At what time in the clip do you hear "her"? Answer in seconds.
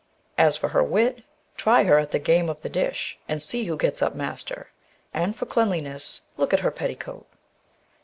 0.69-0.81, 1.83-1.99, 6.61-6.71